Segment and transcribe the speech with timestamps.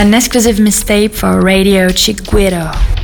[0.00, 2.99] An exclusive mixtape for Radio Chiguero.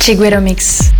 [0.00, 0.90] Chiguero Mix.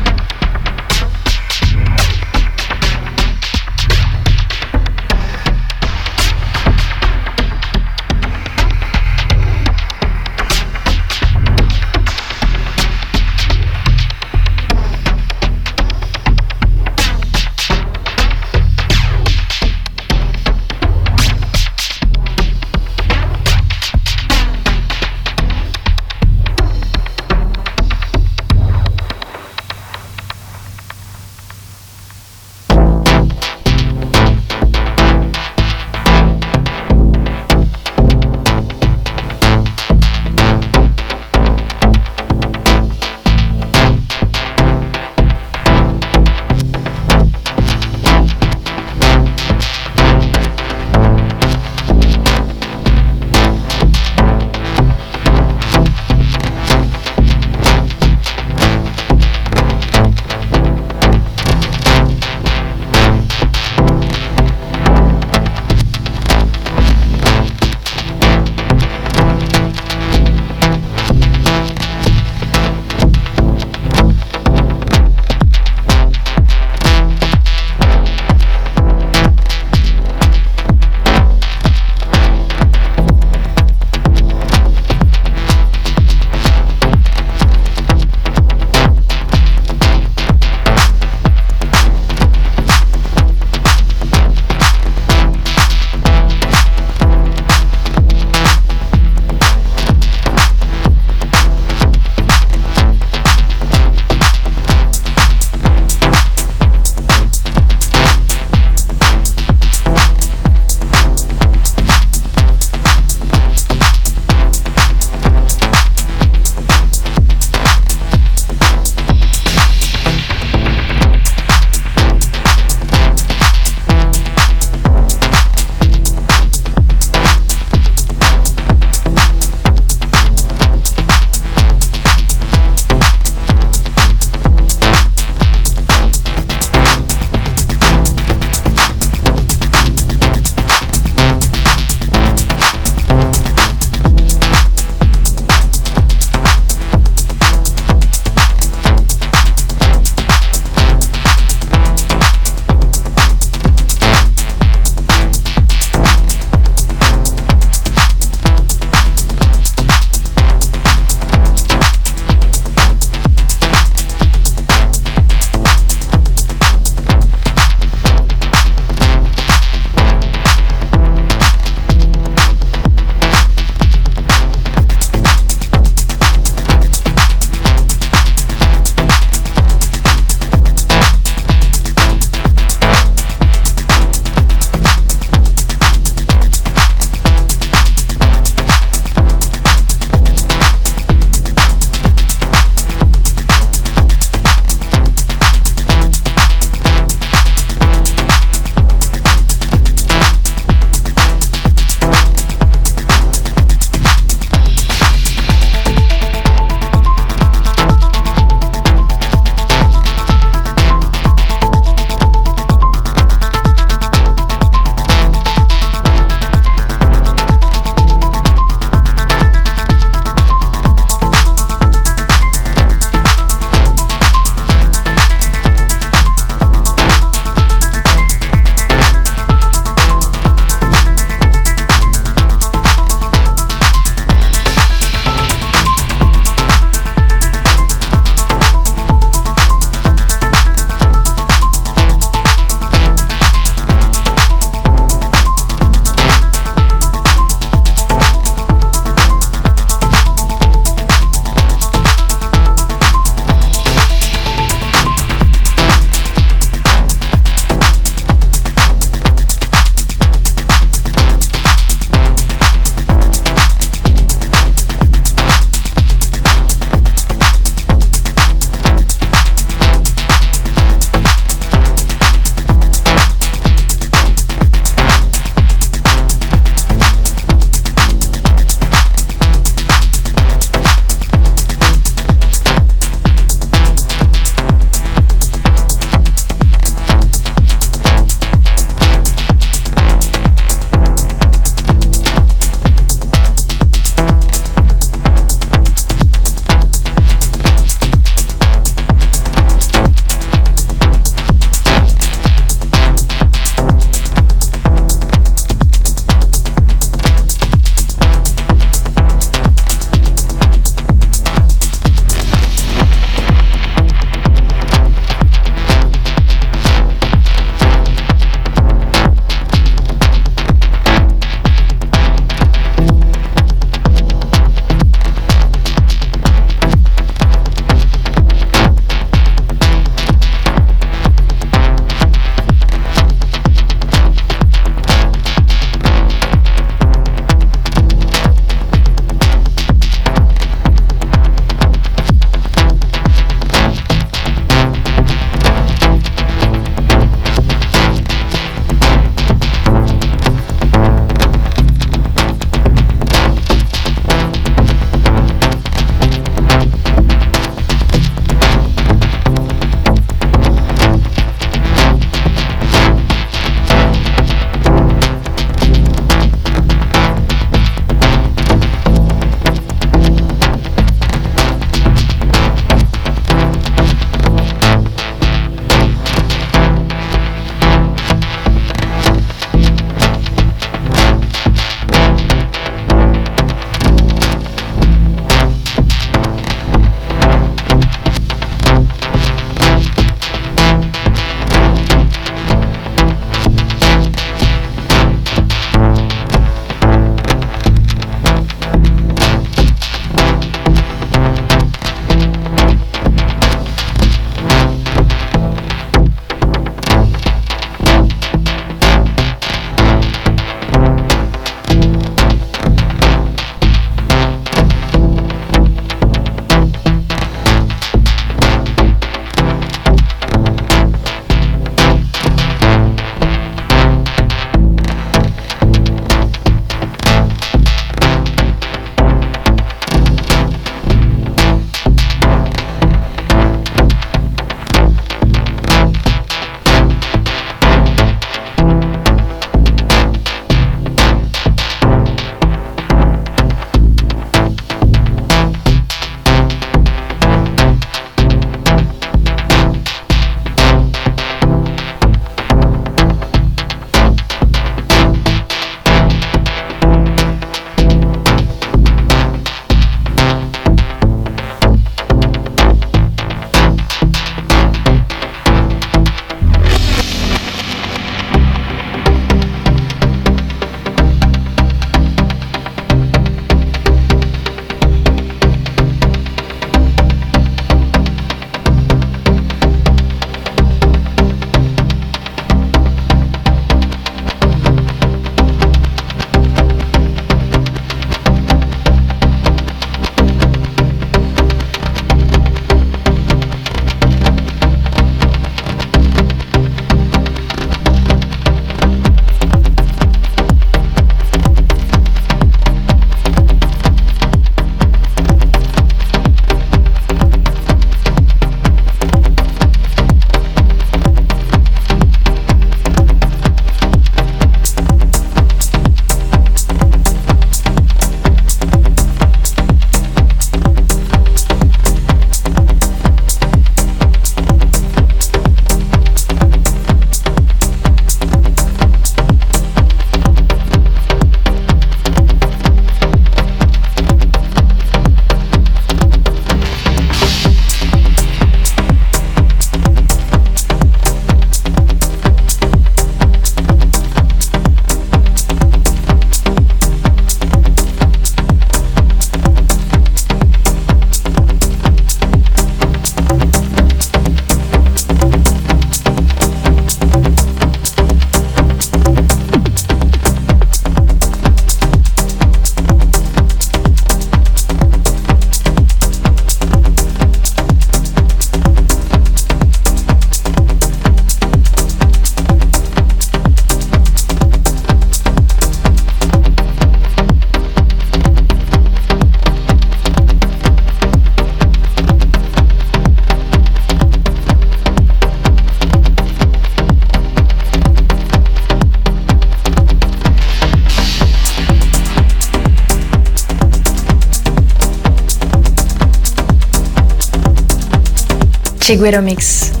[599.11, 600.00] Chiguero Mix.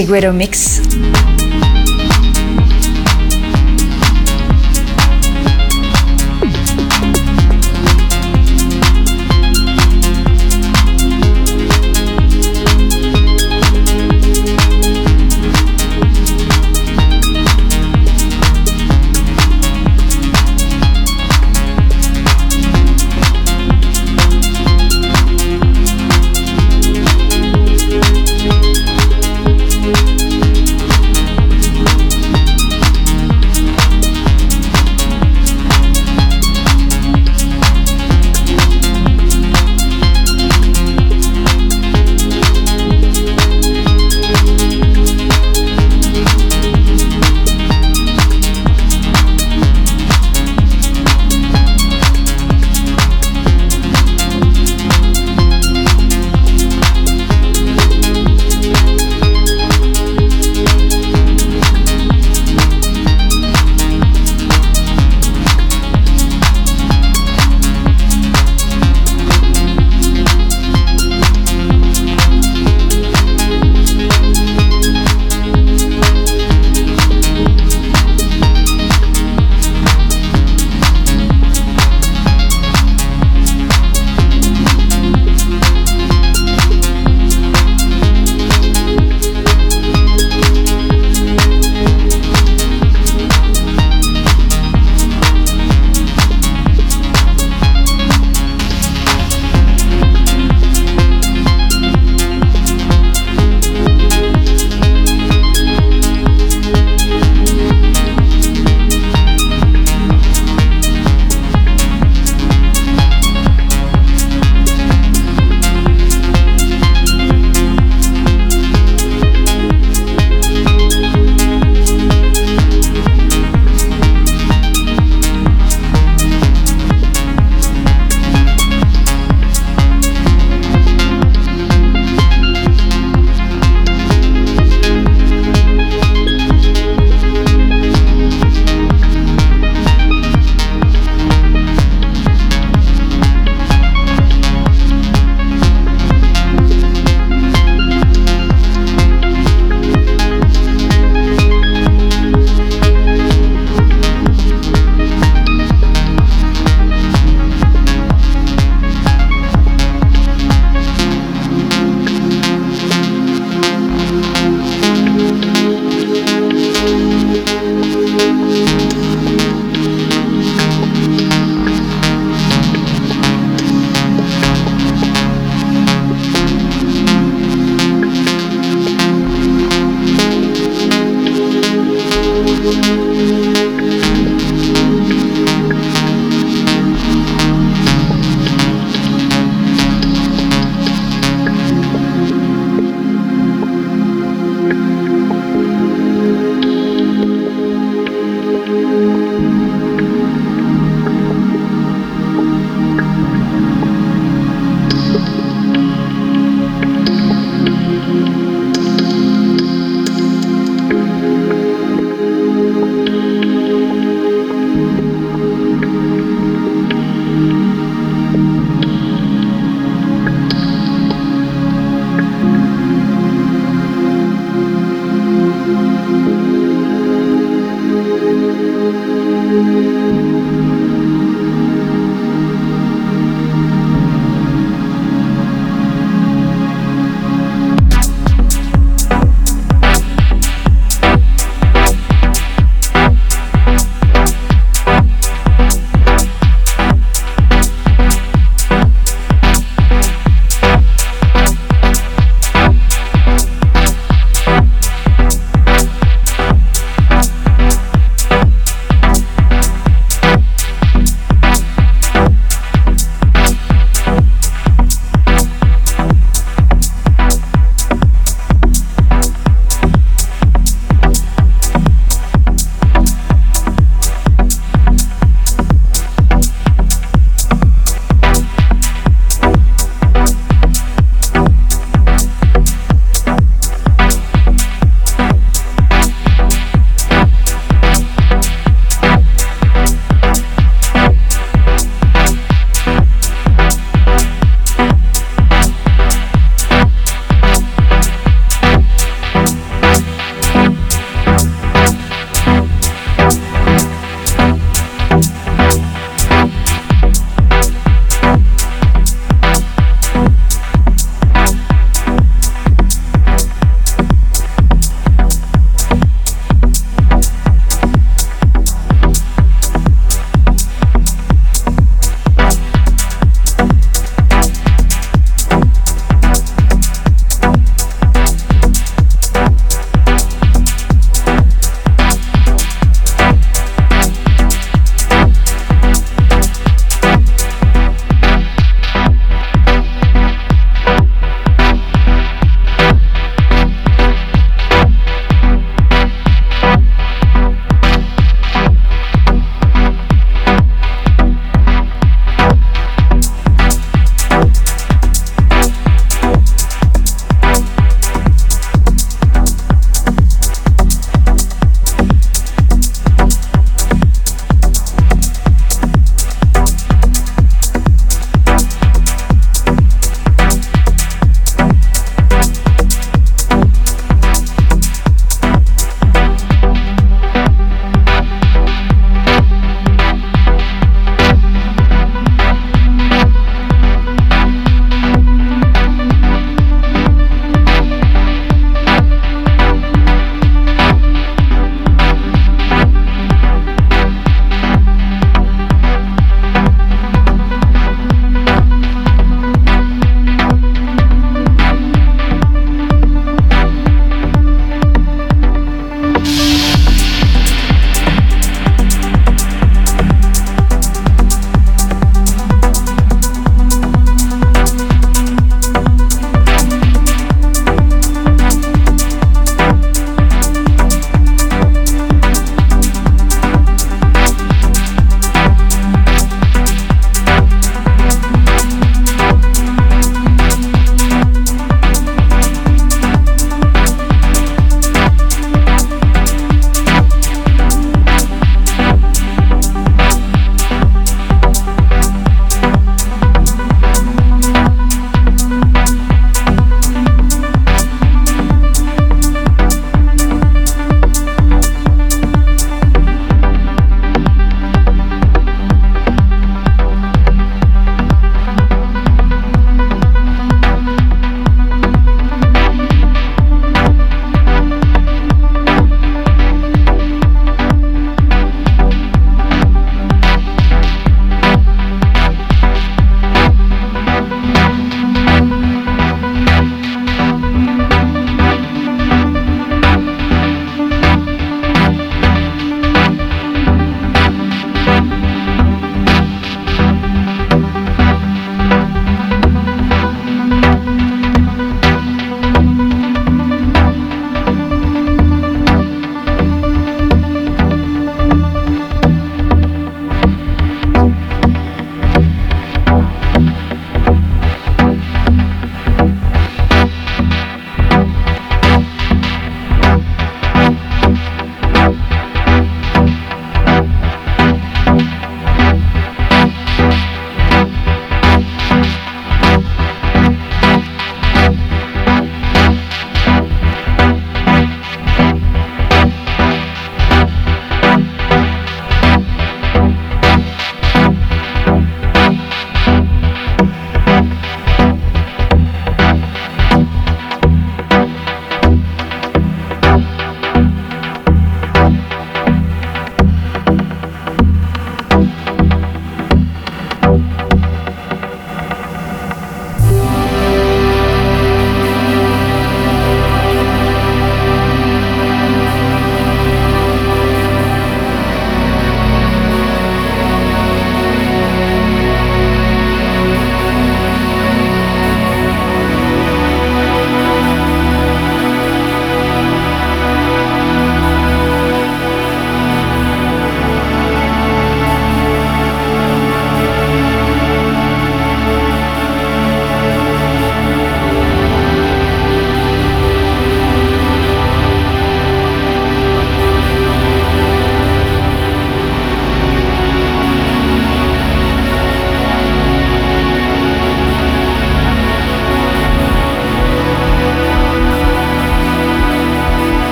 [0.00, 0.89] Chiguero Mix.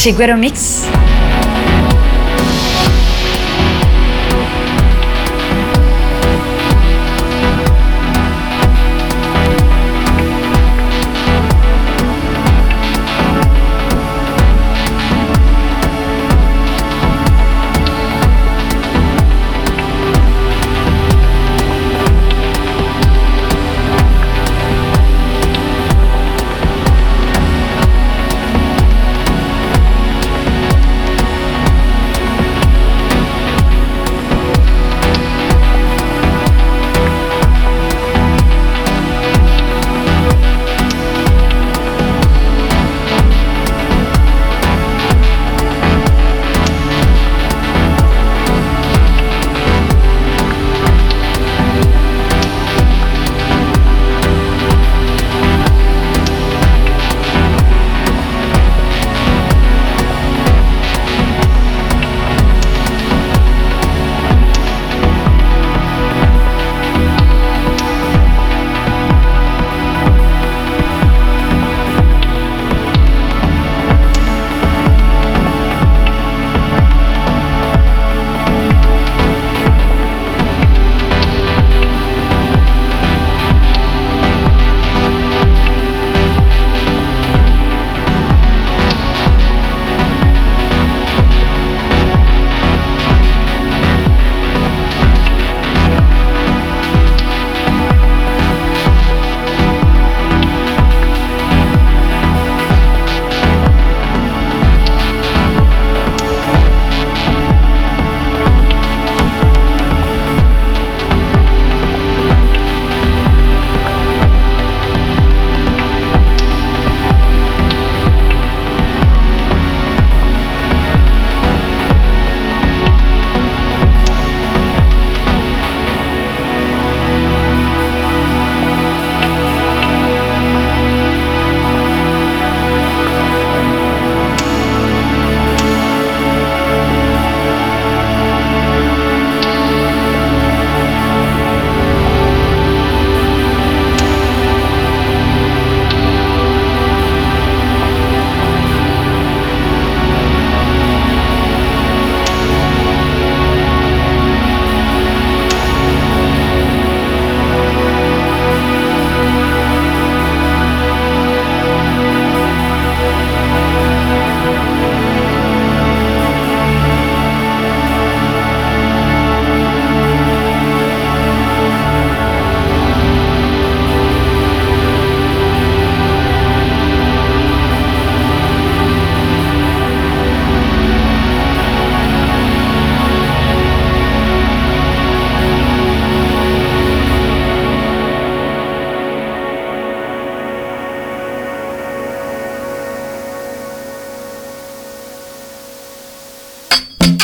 [0.00, 0.99] Chiguero Mix.